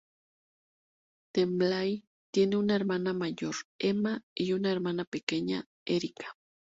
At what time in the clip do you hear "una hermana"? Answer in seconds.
2.57-3.13, 4.53-5.05